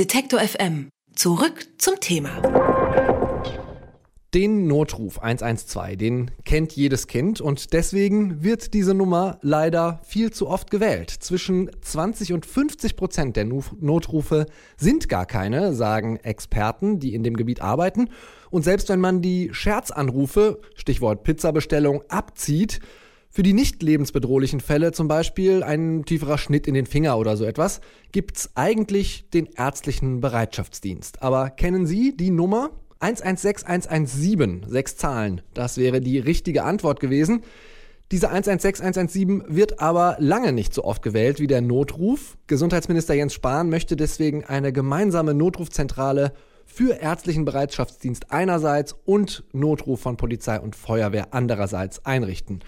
Detektor 0.00 0.40
FM. 0.40 0.88
Zurück 1.14 1.66
zum 1.76 2.00
Thema. 2.00 2.40
Den 4.32 4.66
Notruf 4.66 5.18
112, 5.18 5.98
den 5.98 6.30
kennt 6.46 6.72
jedes 6.72 7.06
Kind 7.06 7.42
und 7.42 7.74
deswegen 7.74 8.42
wird 8.42 8.72
diese 8.72 8.94
Nummer 8.94 9.38
leider 9.42 10.00
viel 10.04 10.30
zu 10.30 10.48
oft 10.48 10.70
gewählt. 10.70 11.10
Zwischen 11.10 11.70
20 11.82 12.32
und 12.32 12.46
50 12.46 12.96
Prozent 12.96 13.36
der 13.36 13.44
Notrufe 13.44 14.46
sind 14.78 15.10
gar 15.10 15.26
keine, 15.26 15.74
sagen 15.74 16.16
Experten, 16.16 16.98
die 16.98 17.12
in 17.12 17.22
dem 17.22 17.36
Gebiet 17.36 17.60
arbeiten. 17.60 18.08
Und 18.48 18.62
selbst 18.62 18.88
wenn 18.88 19.00
man 19.00 19.20
die 19.20 19.50
Scherzanrufe, 19.52 20.62
Stichwort 20.76 21.24
Pizzabestellung, 21.24 22.04
abzieht, 22.08 22.80
für 23.30 23.42
die 23.44 23.52
nicht 23.52 23.82
lebensbedrohlichen 23.82 24.60
Fälle, 24.60 24.92
zum 24.92 25.06
Beispiel 25.06 25.62
ein 25.62 26.04
tieferer 26.04 26.36
Schnitt 26.36 26.66
in 26.66 26.74
den 26.74 26.86
Finger 26.86 27.16
oder 27.16 27.36
so 27.36 27.44
etwas, 27.44 27.80
gibt's 28.10 28.50
eigentlich 28.56 29.30
den 29.30 29.46
ärztlichen 29.46 30.20
Bereitschaftsdienst. 30.20 31.22
Aber 31.22 31.50
kennen 31.50 31.86
Sie 31.86 32.16
die 32.16 32.30
Nummer? 32.30 32.70
116117, 32.98 34.66
sechs 34.68 34.96
Zahlen. 34.96 35.40
Das 35.54 35.78
wäre 35.78 36.00
die 36.00 36.18
richtige 36.18 36.64
Antwort 36.64 37.00
gewesen. 37.00 37.42
Diese 38.10 38.26
116117 38.26 39.44
wird 39.46 39.80
aber 39.80 40.16
lange 40.18 40.52
nicht 40.52 40.74
so 40.74 40.82
oft 40.84 41.00
gewählt 41.00 41.38
wie 41.38 41.46
der 41.46 41.60
Notruf. 41.60 42.36
Gesundheitsminister 42.48 43.14
Jens 43.14 43.32
Spahn 43.32 43.70
möchte 43.70 43.94
deswegen 43.94 44.44
eine 44.44 44.72
gemeinsame 44.72 45.32
Notrufzentrale 45.32 46.32
für 46.66 47.00
ärztlichen 47.00 47.44
Bereitschaftsdienst 47.44 48.32
einerseits 48.32 48.96
und 49.04 49.44
Notruf 49.52 50.00
von 50.00 50.16
Polizei 50.16 50.58
und 50.58 50.74
Feuerwehr 50.74 51.28
andererseits 51.30 52.04
einrichten. 52.04 52.60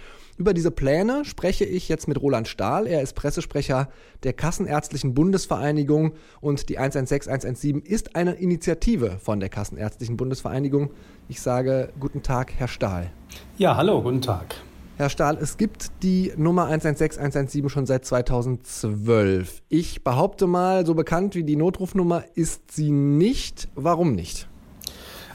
Über 0.43 0.55
diese 0.55 0.73
Pläne 0.73 1.25
spreche 1.25 1.65
ich 1.65 1.89
jetzt 1.89 2.09
mit 2.09 2.21
Roland 2.21 2.49
Stahl. 2.49 2.89
Er 2.89 3.01
ist 3.01 3.13
Pressesprecher 3.13 3.89
der 4.25 4.33
Kassenärztlichen 4.33 5.15
Bundesvereinigung 5.15 6.15
und 6.41 6.69
die 6.69 6.79
116117 6.79 7.81
ist 7.83 8.17
eine 8.17 8.33
Initiative 8.33 9.19
von 9.21 9.39
der 9.39 9.51
Kassenärztlichen 9.51 10.17
Bundesvereinigung. 10.17 10.91
Ich 11.29 11.41
sage 11.41 11.91
guten 12.01 12.25
Tag, 12.25 12.55
Herr 12.57 12.67
Stahl. 12.67 13.13
Ja, 13.57 13.77
hallo, 13.77 14.03
guten 14.03 14.21
Tag. 14.21 14.57
Herr 14.97 15.11
Stahl, 15.11 15.39
es 15.41 15.59
gibt 15.59 15.93
die 16.03 16.33
Nummer 16.37 16.65
116117 16.65 17.69
schon 17.69 17.87
seit 17.87 18.05
2012. 18.05 19.63
Ich 19.69 20.03
behaupte 20.03 20.49
mal, 20.49 20.85
so 20.85 20.97
bekannt 20.97 21.37
wie 21.37 21.45
die 21.45 21.55
Notrufnummer 21.55 22.25
ist 22.35 22.73
sie 22.73 22.91
nicht. 22.91 23.69
Warum 23.77 24.17
nicht? 24.17 24.49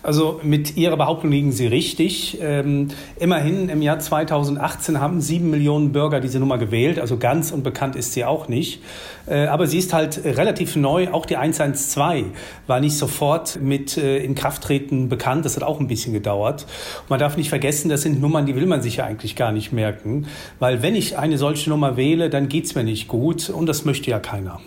Also 0.03 0.39
mit 0.43 0.77
Ihrer 0.77 0.95
Behauptung 0.97 1.31
liegen 1.31 1.51
Sie 1.51 1.67
richtig. 1.67 2.37
Ähm, 2.41 2.89
immerhin 3.19 3.69
im 3.69 3.81
Jahr 3.81 3.99
2018 3.99 4.99
haben 4.99 5.21
sieben 5.21 5.49
Millionen 5.49 5.91
Bürger 5.91 6.19
diese 6.19 6.39
Nummer 6.39 6.57
gewählt. 6.57 6.99
Also 6.99 7.17
ganz 7.17 7.51
unbekannt 7.51 7.95
ist 7.95 8.13
sie 8.13 8.23
auch 8.23 8.47
nicht. 8.47 8.81
Äh, 9.27 9.47
aber 9.47 9.67
sie 9.67 9.77
ist 9.77 9.93
halt 9.93 10.23
relativ 10.23 10.75
neu. 10.75 11.09
Auch 11.11 11.25
die 11.25 11.37
112 11.37 12.25
war 12.67 12.79
nicht 12.79 12.97
sofort 12.97 13.59
mit 13.61 13.97
äh, 13.97 14.17
Inkrafttreten 14.19 15.09
bekannt. 15.09 15.45
Das 15.45 15.55
hat 15.55 15.63
auch 15.63 15.79
ein 15.79 15.87
bisschen 15.87 16.13
gedauert. 16.13 16.63
Und 17.03 17.09
man 17.09 17.19
darf 17.19 17.37
nicht 17.37 17.49
vergessen, 17.49 17.89
das 17.89 18.03
sind 18.03 18.21
Nummern, 18.21 18.45
die 18.45 18.55
will 18.55 18.65
man 18.65 18.81
sich 18.81 18.97
ja 18.97 19.05
eigentlich 19.05 19.35
gar 19.35 19.51
nicht 19.51 19.73
merken. 19.73 20.27
Weil 20.59 20.81
wenn 20.81 20.95
ich 20.95 21.17
eine 21.17 21.37
solche 21.37 21.69
Nummer 21.69 21.97
wähle, 21.97 22.29
dann 22.29 22.49
geht 22.49 22.65
es 22.65 22.75
mir 22.75 22.83
nicht 22.83 23.07
gut. 23.07 23.49
Und 23.49 23.67
das 23.67 23.85
möchte 23.85 24.09
ja 24.09 24.19
keiner. 24.19 24.59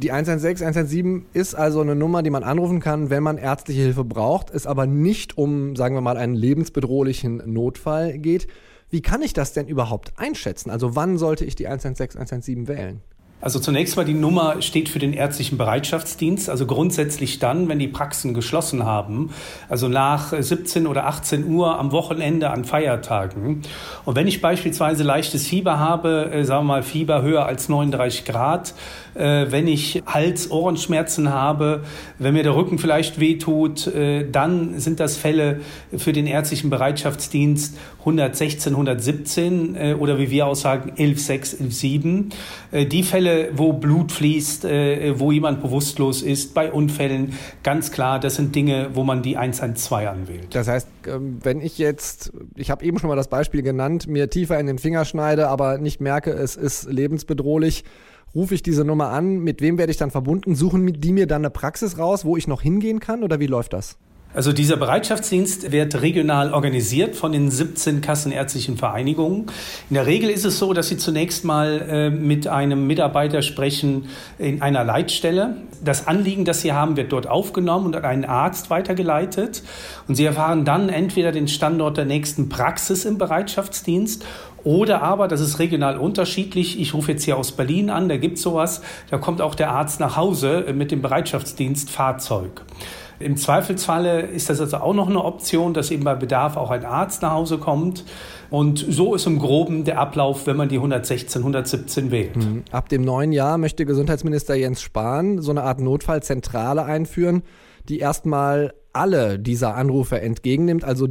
Die 0.00 0.12
116, 0.12 0.66
117 0.66 1.26
ist 1.34 1.54
also 1.54 1.82
eine 1.82 1.94
Nummer, 1.94 2.22
die 2.22 2.30
man 2.30 2.42
anrufen 2.42 2.80
kann, 2.80 3.10
wenn 3.10 3.22
man 3.22 3.36
ärztliche 3.36 3.82
Hilfe 3.82 4.02
braucht, 4.02 4.48
es 4.48 4.66
aber 4.66 4.86
nicht 4.86 5.36
um, 5.36 5.76
sagen 5.76 5.94
wir 5.94 6.00
mal, 6.00 6.16
einen 6.16 6.34
lebensbedrohlichen 6.34 7.42
Notfall 7.44 8.16
geht. 8.16 8.46
Wie 8.88 9.02
kann 9.02 9.20
ich 9.20 9.34
das 9.34 9.52
denn 9.52 9.68
überhaupt 9.68 10.14
einschätzen? 10.16 10.70
Also 10.70 10.96
wann 10.96 11.18
sollte 11.18 11.44
ich 11.44 11.54
die 11.54 11.66
116, 11.66 12.18
117 12.18 12.66
wählen? 12.66 13.02
Also 13.40 13.58
zunächst 13.58 13.96
mal 13.96 14.04
die 14.04 14.14
Nummer 14.14 14.60
steht 14.60 14.90
für 14.90 14.98
den 14.98 15.14
ärztlichen 15.14 15.56
Bereitschaftsdienst, 15.56 16.50
also 16.50 16.66
grundsätzlich 16.66 17.38
dann, 17.38 17.68
wenn 17.68 17.78
die 17.78 17.88
Praxen 17.88 18.34
geschlossen 18.34 18.84
haben, 18.84 19.30
also 19.68 19.88
nach 19.88 20.34
17 20.38 20.86
oder 20.86 21.06
18 21.06 21.46
Uhr 21.46 21.78
am 21.78 21.90
Wochenende 21.90 22.50
an 22.50 22.64
Feiertagen. 22.64 23.62
Und 24.04 24.14
wenn 24.14 24.26
ich 24.26 24.42
beispielsweise 24.42 25.04
leichtes 25.04 25.46
Fieber 25.46 25.78
habe, 25.78 26.30
äh, 26.32 26.44
sagen 26.44 26.66
wir 26.66 26.74
mal 26.74 26.82
Fieber 26.82 27.22
höher 27.22 27.46
als 27.46 27.70
39 27.70 28.26
Grad, 28.26 28.74
äh, 29.14 29.46
wenn 29.48 29.66
ich 29.66 30.02
Hals-Ohrenschmerzen 30.06 31.30
habe, 31.30 31.84
wenn 32.18 32.34
mir 32.34 32.42
der 32.42 32.54
Rücken 32.54 32.78
vielleicht 32.78 33.20
wehtut, 33.20 33.86
äh, 33.86 34.28
dann 34.30 34.78
sind 34.78 35.00
das 35.00 35.16
Fälle 35.16 35.60
für 35.96 36.12
den 36.12 36.26
ärztlichen 36.26 36.68
Bereitschaftsdienst 36.68 37.76
116, 38.00 38.72
117 38.72 39.76
äh, 39.76 39.94
oder 39.98 40.18
wie 40.18 40.30
wir 40.30 40.46
aussagen 40.46 40.92
11.6, 40.96 41.60
11.7. 41.60 42.32
Äh, 42.70 42.86
die 42.86 43.02
Fälle 43.02 43.29
Fälle, 43.30 43.50
wo 43.54 43.72
Blut 43.72 44.12
fließt, 44.12 44.64
äh, 44.64 45.18
wo 45.18 45.32
jemand 45.32 45.62
bewusstlos 45.62 46.22
ist, 46.22 46.54
bei 46.54 46.72
Unfällen, 46.72 47.34
ganz 47.62 47.90
klar, 47.90 48.18
das 48.18 48.36
sind 48.36 48.54
Dinge, 48.54 48.90
wo 48.94 49.02
man 49.04 49.22
die 49.22 49.36
112 49.36 50.08
anwählt. 50.08 50.54
Das 50.54 50.68
heißt, 50.68 50.88
ähm, 51.06 51.38
wenn 51.42 51.60
ich 51.60 51.78
jetzt, 51.78 52.32
ich 52.56 52.70
habe 52.70 52.84
eben 52.84 52.98
schon 52.98 53.08
mal 53.08 53.16
das 53.16 53.28
Beispiel 53.28 53.62
genannt, 53.62 54.06
mir 54.06 54.30
tiefer 54.30 54.58
in 54.58 54.66
den 54.66 54.78
Finger 54.78 55.04
schneide, 55.04 55.48
aber 55.48 55.78
nicht 55.78 56.00
merke, 56.00 56.32
es 56.32 56.56
ist 56.56 56.90
lebensbedrohlich, 56.90 57.84
rufe 58.34 58.54
ich 58.54 58.62
diese 58.62 58.84
Nummer 58.84 59.08
an, 59.10 59.38
mit 59.40 59.60
wem 59.60 59.78
werde 59.78 59.90
ich 59.90 59.98
dann 59.98 60.10
verbunden? 60.10 60.54
Suchen 60.54 61.00
die 61.00 61.12
mir 61.12 61.26
dann 61.26 61.42
eine 61.42 61.50
Praxis 61.50 61.98
raus, 61.98 62.24
wo 62.24 62.36
ich 62.36 62.46
noch 62.46 62.62
hingehen 62.62 63.00
kann 63.00 63.24
oder 63.24 63.40
wie 63.40 63.46
läuft 63.46 63.72
das? 63.72 63.98
Also 64.32 64.52
dieser 64.52 64.76
Bereitschaftsdienst 64.76 65.72
wird 65.72 66.02
regional 66.02 66.54
organisiert 66.54 67.16
von 67.16 67.32
den 67.32 67.50
17 67.50 68.00
kassenärztlichen 68.00 68.76
Vereinigungen. 68.76 69.46
In 69.88 69.94
der 69.94 70.06
Regel 70.06 70.30
ist 70.30 70.44
es 70.44 70.60
so, 70.60 70.72
dass 70.72 70.86
Sie 70.86 70.98
zunächst 70.98 71.44
mal 71.44 71.84
äh, 71.90 72.10
mit 72.10 72.46
einem 72.46 72.86
Mitarbeiter 72.86 73.42
sprechen 73.42 74.08
in 74.38 74.62
einer 74.62 74.84
Leitstelle. 74.84 75.56
Das 75.82 76.06
Anliegen, 76.06 76.44
das 76.44 76.60
Sie 76.60 76.72
haben, 76.72 76.96
wird 76.96 77.10
dort 77.10 77.26
aufgenommen 77.26 77.86
und 77.86 77.96
an 77.96 78.04
einen 78.04 78.24
Arzt 78.24 78.70
weitergeleitet. 78.70 79.64
Und 80.06 80.14
Sie 80.14 80.26
erfahren 80.26 80.64
dann 80.64 80.90
entweder 80.90 81.32
den 81.32 81.48
Standort 81.48 81.96
der 81.96 82.04
nächsten 82.04 82.48
Praxis 82.48 83.04
im 83.04 83.18
Bereitschaftsdienst 83.18 84.24
oder 84.62 85.02
aber, 85.02 85.26
das 85.26 85.40
ist 85.40 85.58
regional 85.58 85.98
unterschiedlich, 85.98 86.78
ich 86.78 86.94
rufe 86.94 87.12
jetzt 87.12 87.24
hier 87.24 87.36
aus 87.36 87.52
Berlin 87.52 87.90
an, 87.90 88.08
da 88.08 88.16
gibt 88.18 88.36
es 88.36 88.42
sowas, 88.42 88.82
da 89.10 89.18
kommt 89.18 89.40
auch 89.40 89.54
der 89.54 89.70
Arzt 89.70 90.00
nach 90.00 90.16
Hause 90.16 90.66
mit 90.74 90.90
dem 90.90 91.02
Bereitschaftsdienst 91.02 91.90
Fahrzeug. 91.90 92.62
Im 93.20 93.36
Zweifelsfalle 93.36 94.22
ist 94.22 94.48
das 94.48 94.60
also 94.60 94.78
auch 94.78 94.94
noch 94.94 95.08
eine 95.08 95.22
Option, 95.22 95.74
dass 95.74 95.90
eben 95.90 96.04
bei 96.04 96.14
Bedarf 96.14 96.56
auch 96.56 96.70
ein 96.70 96.84
Arzt 96.84 97.20
nach 97.20 97.32
Hause 97.32 97.58
kommt. 97.58 98.04
Und 98.48 98.84
so 98.88 99.14
ist 99.14 99.26
im 99.26 99.38
Groben 99.38 99.84
der 99.84 100.00
Ablauf, 100.00 100.46
wenn 100.46 100.56
man 100.56 100.70
die 100.70 100.76
116, 100.76 101.42
117 101.42 102.10
wählt. 102.10 102.36
Mhm. 102.36 102.64
Ab 102.72 102.88
dem 102.88 103.02
neuen 103.02 103.32
Jahr 103.32 103.58
möchte 103.58 103.84
Gesundheitsminister 103.84 104.54
Jens 104.54 104.80
Spahn 104.80 105.42
so 105.42 105.50
eine 105.50 105.62
Art 105.62 105.80
Notfallzentrale 105.80 106.84
einführen, 106.84 107.42
die 107.88 107.98
erstmal 107.98 108.72
alle 108.92 109.38
dieser 109.38 109.74
Anrufe 109.74 110.20
entgegennimmt, 110.20 110.82
also 110.82 111.06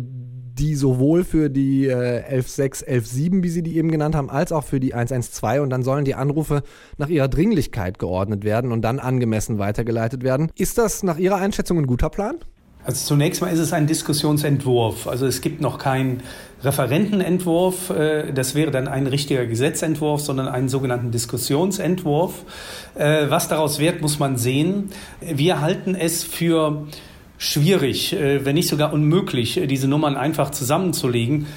die 0.60 0.76
sowohl 0.76 1.24
für 1.24 1.50
die 1.50 1.88
äh, 1.88 2.40
11.6, 2.40 2.86
11.7, 2.86 3.44
wie 3.44 3.50
Sie 3.50 3.64
die 3.64 3.78
eben 3.78 3.90
genannt 3.92 4.16
haben, 4.16 4.30
als 4.30 4.52
auch 4.52 4.64
für 4.64 4.80
die 4.80 4.94
112 4.94 5.62
und 5.62 5.70
dann 5.70 5.84
sollen 5.84 6.06
die 6.06 6.16
Anrufe 6.16 6.64
nach 6.98 7.10
ihrer 7.10 7.28
Dringlichkeit 7.28 7.98
geordnet 7.98 8.44
werden 8.44 8.72
und 8.72 8.82
dann 8.82 9.00
angemessen 9.00 9.58
weitergeleitet 9.58 10.24
werden. 10.24 10.52
Ist 10.56 10.78
das 10.78 11.04
nach 11.04 11.18
Ihrer 11.18 11.38
Einschätzung 11.38 11.80
ein 11.80 11.88
guter 11.88 12.10
Plan? 12.10 12.36
Also 12.86 13.08
zunächst 13.08 13.42
mal 13.42 13.52
ist 13.52 13.60
es 13.60 13.74
ein 13.74 13.88
Diskussionsentwurf. 13.88 15.08
Also 15.08 15.26
es 15.26 15.42
gibt 15.42 15.62
noch 15.62 15.78
keinen 15.78 16.24
Referentenentwurf, 16.64 17.90
äh, 17.90 18.32
das 18.34 18.56
wäre 18.56 18.72
dann 18.72 18.88
ein 18.88 19.06
richtiger 19.08 19.46
Gesetzentwurf, 19.46 20.22
sondern 20.22 20.48
einen 20.48 20.70
sogenannten 20.70 21.12
Diskussionsentwurf. 21.12 22.46
Äh, 22.96 23.30
was 23.30 23.48
daraus 23.48 23.80
wird, 23.80 24.02
muss 24.02 24.20
man 24.20 24.38
sehen. 24.38 24.90
Wir 25.22 25.62
halten 25.62 25.94
es 25.94 26.24
für 26.24 26.88
schwierig, 27.40 28.14
äh, 28.14 28.46
wenn 28.46 28.54
nicht 28.54 28.68
sogar 28.68 28.94
unmöglich, 28.94 29.58
äh, 29.58 29.66
diese 29.66 29.88
Nummern 29.88 30.16
einfach 30.16 30.52
zusammenzulegen. 30.52 31.48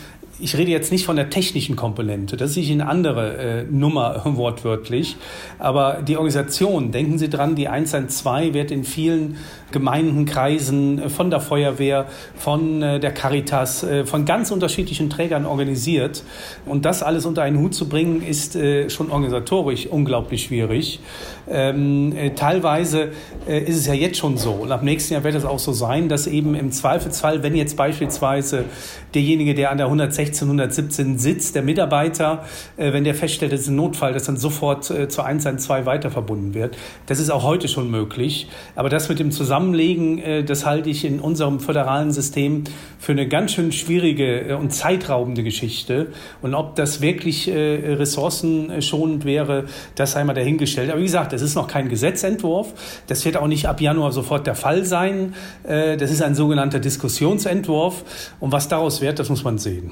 Ich 0.45 0.59
rede 0.59 0.73
jetzt 0.73 0.91
nicht 0.91 1.07
von 1.07 1.15
der 1.15 1.31
technischen 1.31 1.77
Komponente, 1.77 2.37
das 2.37 2.57
ist 2.57 2.69
eine 2.69 2.89
andere 2.89 3.37
äh, 3.37 3.65
Nummer 3.71 4.23
wortwörtlich. 4.25 5.15
Aber 5.61 6.03
die 6.03 6.17
Organisation, 6.17 6.91
denken 6.91 7.17
Sie 7.17 7.31
dran, 7.31 7.55
die 7.55 7.69
112 7.69 8.53
wird 8.53 8.73
in 8.73 8.83
vielen 8.83 9.37
Gemeinden, 9.71 10.25
Kreisen, 10.25 10.99
äh, 10.99 11.09
von 11.09 11.31
der 11.31 11.41
Feuerwehr, 11.41 12.07
von 12.35 12.83
äh, 12.83 12.99
der 12.99 13.13
Caritas, 13.13 13.85
äh, 13.85 14.05
von 14.05 14.25
ganz 14.25 14.51
unterschiedlichen 14.51 15.11
Trägern 15.11 15.47
organisiert. 15.47 16.25
Und 16.67 16.85
das 16.85 17.05
alles 17.05 17.25
unter 17.25 17.43
einen 17.43 17.61
Hut 17.61 17.75
zu 17.75 17.89
bringen, 17.89 18.21
ist 18.21 18.59
schon 18.89 19.11
organisatorisch 19.11 19.87
unglaublich 19.87 20.45
schwierig. 20.45 21.01
Ähm, 21.49 22.15
teilweise 22.37 23.11
ist 23.47 23.77
es 23.77 23.87
ja 23.87 23.95
jetzt 23.95 24.19
schon 24.19 24.37
so, 24.37 24.53
und 24.53 24.73
ab 24.73 24.83
nächsten 24.83 25.15
Jahr 25.15 25.25
wird 25.25 25.35
es 25.35 25.45
auch 25.45 25.59
so 25.59 25.73
sein, 25.73 26.09
dass 26.09 26.27
eben 26.27 26.55
im 26.55 26.71
Zweifelsfall, 26.71 27.43
wenn 27.43 27.55
jetzt 27.55 27.77
beispielsweise 27.77 28.65
derjenige, 29.15 29.55
der 29.55 29.71
an 29.71 29.79
der 29.79 29.87
116 29.87 30.32
1617 30.33 31.19
sitzt, 31.19 31.55
der 31.55 31.63
Mitarbeiter, 31.63 32.45
äh, 32.77 32.93
wenn 32.93 33.05
der 33.05 33.15
feststellt, 33.15 33.53
es 33.53 33.63
ist 33.63 33.69
ein 33.69 33.77
Notfall, 33.77 34.13
dass 34.13 34.25
dann 34.25 34.37
sofort 34.37 34.91
äh, 34.91 35.09
zur 35.09 35.25
112 35.25 35.87
weiter 35.87 36.11
verbunden 36.11 36.55
wird. 36.55 36.77
Das 37.07 37.19
ist 37.19 37.31
auch 37.31 37.45
heute 37.45 37.69
schon 37.69 37.91
möglich. 37.91 38.49
Aber 38.75 38.89
das 38.89 39.09
mit 39.09 39.19
dem 39.19 39.31
Zusammenlegen, 39.31 40.19
äh, 40.19 40.45
das 40.45 40.67
halte 40.67 40.91
ich 40.91 41.05
in 41.05 41.21
unserem 41.21 41.61
föderalen 41.61 42.13
System 42.13 42.65
für 42.99 43.13
eine 43.13 43.29
ganz 43.29 43.53
schön 43.53 43.73
schwierige 43.73 44.57
und 44.59 44.73
zeitraubende 44.73 45.43
Geschichte. 45.43 46.09
Und 46.41 46.55
ob 46.55 46.77
das 46.77 47.01
wirklich 47.01 47.51
ressourcenschonend 47.51 49.25
wäre, 49.25 49.65
das 49.97 50.13
sei 50.13 50.23
mal 50.23 50.35
dahingestellt. 50.35 50.91
Aber 50.91 51.01
wie 51.01 51.05
gesagt, 51.05 51.33
es 51.33 51.43
ist 51.43 51.57
noch 51.57 51.67
kein 51.67 51.89
Gesetzentwurf. 51.89 52.73
Das 53.09 53.25
wird 53.25 53.37
auch 53.37 53.49
nicht 53.49 53.67
ab 53.67 53.81
Januar 53.81 54.13
sofort 54.13 54.47
der 54.47 54.55
Fall 54.55 54.85
sein. 54.85 55.35
Das 55.65 56.11
ist 56.11 56.23
ein 56.23 56.37
sogenannter 56.37 56.79
Diskussionsentwurf. 56.79 58.05
Und 58.39 58.53
was 58.53 58.69
daraus 58.69 59.01
wird, 59.01 59.19
das 59.19 59.29
muss 59.29 59.43
man 59.43 59.59
sehen. 59.59 59.91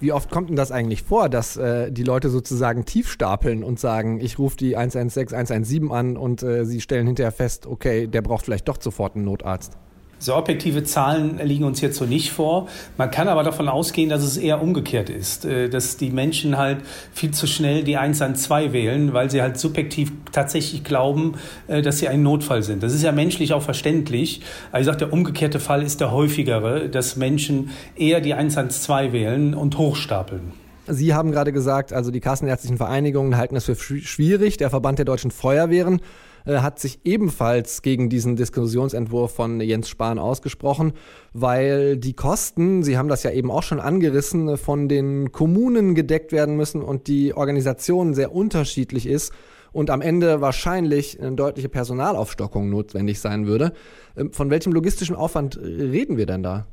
Wie 0.00 0.12
oft 0.12 0.30
kommt 0.30 0.48
denn 0.48 0.56
das 0.56 0.72
eigentlich 0.72 1.02
vor, 1.02 1.28
dass 1.28 1.58
äh, 1.58 1.92
die 1.92 2.04
Leute 2.04 2.30
sozusagen 2.30 2.86
tief 2.86 3.10
stapeln 3.10 3.62
und 3.62 3.78
sagen, 3.78 4.18
ich 4.18 4.38
rufe 4.38 4.56
die 4.56 4.74
116, 4.74 5.36
117 5.36 5.90
an 5.92 6.16
und 6.16 6.42
äh, 6.42 6.64
sie 6.64 6.80
stellen 6.80 7.06
hinterher 7.06 7.32
fest, 7.32 7.66
okay, 7.66 8.06
der 8.06 8.22
braucht 8.22 8.46
vielleicht 8.46 8.66
doch 8.66 8.80
sofort 8.80 9.14
einen 9.14 9.26
Notarzt? 9.26 9.76
So 10.22 10.36
objektive 10.36 10.84
Zahlen 10.84 11.40
liegen 11.42 11.64
uns 11.64 11.80
so 11.80 12.04
nicht 12.04 12.30
vor. 12.30 12.68
Man 12.98 13.10
kann 13.10 13.26
aber 13.26 13.42
davon 13.42 13.70
ausgehen, 13.70 14.10
dass 14.10 14.22
es 14.22 14.36
eher 14.36 14.60
umgekehrt 14.60 15.08
ist, 15.08 15.46
äh, 15.46 15.70
dass 15.70 15.96
die 15.96 16.10
Menschen 16.10 16.58
halt 16.58 16.80
viel 17.12 17.30
zu 17.30 17.46
schnell 17.46 17.84
die 17.84 17.96
112 17.96 18.74
wählen, 18.74 19.14
weil 19.14 19.30
sie 19.30 19.40
halt 19.40 19.58
subjektiv 19.58 20.12
tatsächlich 20.30 20.84
glauben, 20.84 21.36
äh, 21.68 21.80
dass 21.80 22.00
sie 22.00 22.08
ein 22.08 22.22
Notfall 22.22 22.62
sind. 22.62 22.82
Das 22.82 22.92
ist 22.92 23.02
ja 23.02 23.12
menschlich 23.12 23.54
auch 23.54 23.62
verständlich. 23.62 24.42
Aber 24.72 24.80
ich 24.80 24.86
sage, 24.86 24.98
der 24.98 25.12
umgekehrte 25.12 25.58
Fall 25.58 25.82
ist 25.82 26.00
der 26.02 26.12
häufigere, 26.12 26.90
dass 26.90 27.16
Menschen 27.16 27.70
eher 27.96 28.20
die 28.20 28.34
112 28.34 29.12
wählen 29.14 29.54
und 29.54 29.78
hochstapeln. 29.78 30.52
Sie 30.86 31.14
haben 31.14 31.30
gerade 31.30 31.52
gesagt, 31.52 31.94
also 31.94 32.10
die 32.10 32.20
kassenärztlichen 32.20 32.76
Vereinigungen 32.76 33.38
halten 33.38 33.56
es 33.56 33.64
für 33.64 33.76
schwierig. 33.76 34.58
Der 34.58 34.68
Verband 34.68 34.98
der 34.98 35.06
deutschen 35.06 35.30
Feuerwehren 35.30 36.00
hat 36.46 36.78
sich 36.78 37.00
ebenfalls 37.04 37.82
gegen 37.82 38.08
diesen 38.08 38.36
Diskussionsentwurf 38.36 39.34
von 39.34 39.60
Jens 39.60 39.88
Spahn 39.88 40.18
ausgesprochen, 40.18 40.92
weil 41.32 41.96
die 41.96 42.14
Kosten, 42.14 42.82
Sie 42.82 42.96
haben 42.96 43.08
das 43.08 43.22
ja 43.22 43.30
eben 43.30 43.50
auch 43.50 43.62
schon 43.62 43.80
angerissen, 43.80 44.56
von 44.56 44.88
den 44.88 45.32
Kommunen 45.32 45.94
gedeckt 45.94 46.32
werden 46.32 46.56
müssen 46.56 46.82
und 46.82 47.06
die 47.08 47.34
Organisation 47.34 48.14
sehr 48.14 48.34
unterschiedlich 48.34 49.06
ist 49.06 49.32
und 49.72 49.90
am 49.90 50.00
Ende 50.00 50.40
wahrscheinlich 50.40 51.20
eine 51.20 51.36
deutliche 51.36 51.68
Personalaufstockung 51.68 52.68
notwendig 52.68 53.20
sein 53.20 53.46
würde. 53.46 53.72
Ähm, 54.16 54.32
von 54.32 54.50
welchem 54.50 54.72
logistischen 54.72 55.16
Aufwand 55.16 55.58
reden 55.58 56.16
wir 56.16 56.26
denn 56.26 56.42
da? 56.42 56.66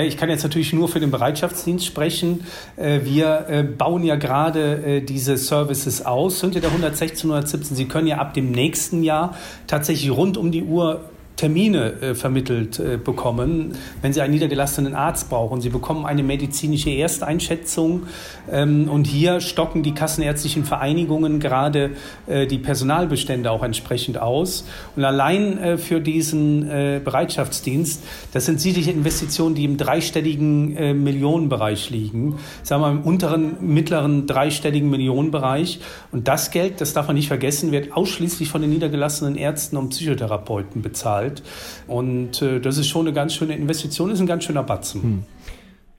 Ich 0.00 0.16
kann 0.16 0.30
jetzt 0.30 0.42
natürlich 0.42 0.72
nur 0.72 0.88
für 0.88 1.00
den 1.00 1.10
Bereitschaftsdienst 1.10 1.84
sprechen. 1.84 2.46
Äh, 2.76 3.00
wir 3.04 3.46
äh, 3.48 3.62
bauen 3.62 4.02
ja 4.04 4.16
gerade 4.16 4.82
äh, 4.84 5.00
diese 5.02 5.36
Services 5.36 6.06
aus. 6.06 6.42
Unter 6.42 6.60
der 6.60 6.70
116, 6.70 7.30
117, 7.30 7.76
Sie 7.76 7.84
können 7.84 8.06
ja 8.06 8.16
ab 8.16 8.32
dem 8.32 8.52
nächsten 8.52 9.02
Jahr 9.02 9.36
tatsächlich 9.66 10.10
rund 10.10 10.38
um 10.38 10.50
die 10.50 10.62
Uhr 10.62 11.10
Termine 11.36 12.00
äh, 12.00 12.14
vermittelt 12.14 12.78
äh, 12.78 12.98
bekommen, 13.02 13.72
wenn 14.00 14.12
Sie 14.12 14.20
einen 14.20 14.34
niedergelassenen 14.34 14.94
Arzt 14.94 15.30
brauchen. 15.30 15.60
Sie 15.60 15.70
bekommen 15.70 16.04
eine 16.06 16.22
medizinische 16.22 16.90
Ersteinschätzung 16.90 18.04
ähm, 18.50 18.88
und 18.88 19.06
hier 19.06 19.40
stocken 19.40 19.82
die 19.82 19.92
kassenärztlichen 19.92 20.64
Vereinigungen 20.64 21.40
gerade 21.40 21.92
äh, 22.26 22.46
die 22.46 22.58
Personalbestände 22.58 23.50
auch 23.50 23.62
entsprechend 23.62 24.18
aus. 24.18 24.64
Und 24.94 25.04
allein 25.04 25.58
äh, 25.58 25.78
für 25.78 26.00
diesen 26.00 26.68
äh, 26.68 27.00
Bereitschaftsdienst, 27.02 28.04
das 28.32 28.46
sind 28.46 28.60
sicherlich 28.60 28.88
Investitionen, 28.88 29.54
die 29.54 29.64
im 29.64 29.78
dreistelligen 29.78 30.76
äh, 30.76 30.94
Millionenbereich 30.94 31.90
liegen, 31.90 32.38
sagen 32.62 32.82
wir 32.82 32.90
im 32.90 33.02
unteren, 33.02 33.56
mittleren 33.60 34.26
dreistelligen 34.26 34.90
Millionenbereich. 34.90 35.80
Und 36.12 36.28
das 36.28 36.50
Geld, 36.50 36.80
das 36.80 36.92
darf 36.92 37.06
man 37.06 37.16
nicht 37.16 37.28
vergessen, 37.28 37.72
wird 37.72 37.92
ausschließlich 37.92 38.48
von 38.48 38.60
den 38.60 38.70
niedergelassenen 38.70 39.36
Ärzten 39.36 39.76
und 39.76 39.88
Psychotherapeuten 39.88 40.82
bezahlt 40.82 41.21
bezahlt. 41.22 41.42
Und 41.86 42.42
äh, 42.42 42.60
das 42.60 42.78
ist 42.78 42.88
schon 42.88 43.06
eine 43.06 43.14
ganz 43.14 43.34
schöne 43.34 43.56
Investition, 43.56 44.10
ist 44.10 44.20
ein 44.20 44.26
ganz 44.26 44.44
schöner 44.44 44.62
Batzen. 44.62 45.02
Hm. 45.02 45.24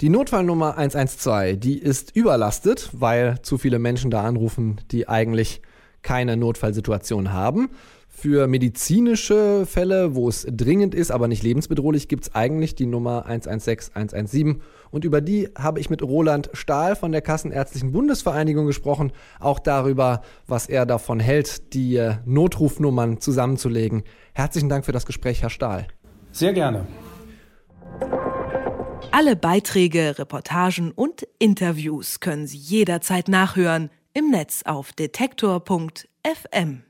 Die 0.02 0.10
Notfallnummer 0.10 0.78
112, 0.78 1.60
die 1.60 1.78
ist 1.78 2.16
überlastet, 2.16 2.90
weil 2.92 3.42
zu 3.42 3.58
viele 3.58 3.80
Menschen 3.80 4.12
da 4.12 4.24
anrufen, 4.24 4.82
die 4.92 5.08
eigentlich 5.08 5.62
keine 6.02 6.36
Notfallsituation 6.36 7.32
haben. 7.32 7.70
Für 8.16 8.48
medizinische 8.48 9.66
Fälle, 9.66 10.16
wo 10.16 10.30
es 10.30 10.46
dringend 10.50 10.94
ist, 10.94 11.12
aber 11.12 11.28
nicht 11.28 11.44
lebensbedrohlich, 11.44 12.08
gibt 12.08 12.26
es 12.26 12.36
eigentlich 12.36 12.76
die 12.76 12.86
Nummer 12.86 13.26
116 13.26 13.96
117. 13.96 14.62
Und 14.92 15.04
über 15.04 15.20
die 15.20 15.50
habe 15.58 15.80
ich 15.80 15.90
mit 15.90 16.04
Roland 16.04 16.50
Stahl 16.54 16.96
von 16.96 17.12
der 17.12 17.22
Kassenärztlichen 17.22 17.92
Bundesvereinigung 17.92 18.68
gesprochen. 18.68 19.12
Auch 19.40 19.60
darüber, 19.60 20.22
was 20.48 20.70
er 20.70 20.86
davon 20.86 21.20
hält, 21.20 21.74
die 21.74 21.98
äh, 21.98 22.16
Notrufnummern 22.24 23.20
zusammenzulegen. 23.20 24.04
Herzlichen 24.34 24.70
Dank 24.70 24.86
für 24.86 24.94
das 24.94 25.08
Gespräch, 25.08 25.42
Herr 25.42 25.50
Stahl. 25.50 25.88
Sehr 26.32 26.54
gerne. 26.54 26.86
Alle 29.12 29.36
Beiträge, 29.36 30.18
Reportagen 30.18 30.92
und 30.92 31.28
Interviews 31.40 32.20
können 32.20 32.48
Sie 32.48 32.58
jederzeit 32.58 33.28
nachhören 33.28 33.90
im 34.14 34.30
Netz 34.30 34.62
auf 34.66 34.94
detektor.fm. 34.94 36.84